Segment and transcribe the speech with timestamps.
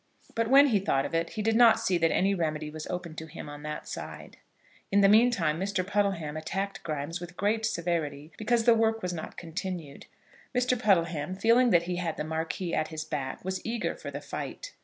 [0.33, 3.13] But when he thought of it, he did not see that any remedy was open
[3.17, 4.37] to him on that side.
[4.91, 5.85] In the meantime Mr.
[5.85, 10.07] Puddleham attacked Grimes with great severity because the work was not continued.
[10.55, 10.75] Mr.
[10.75, 14.73] Puddleham, feeling that he had the Marquis at his back, was eager for the fight.